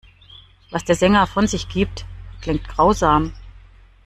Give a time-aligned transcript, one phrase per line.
[0.71, 2.05] Was der Sänger von sich gibt,
[2.41, 3.33] klingt grausam.